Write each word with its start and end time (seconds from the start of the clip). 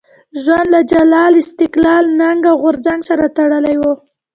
ژوند 0.43 0.67
له 0.75 0.81
جلال، 0.91 1.33
استقلال، 1.43 2.03
ننګ 2.19 2.41
او 2.51 2.55
غورځنګ 2.63 3.01
سره 3.09 3.25
تړلی 3.37 3.75
وو. 3.81 3.93